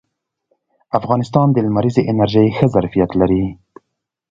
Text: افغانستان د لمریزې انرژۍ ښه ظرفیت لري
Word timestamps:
افغانستان 0.99 1.47
د 1.51 1.57
لمریزې 1.67 2.01
انرژۍ 2.11 2.47
ښه 2.57 2.65
ظرفیت 2.75 3.11
لري 3.21 3.43